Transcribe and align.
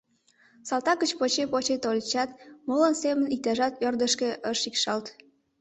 Салтак 0.67 0.97
гыч 1.01 1.11
поче-поче 1.19 1.75
тольычат, 1.83 2.29
молын 2.67 2.93
семын, 3.01 3.27
иктыжат 3.35 3.73
ӧрдыжкӧ 3.87 4.29
ыш 4.51 4.57
шикшалт. 4.63 5.05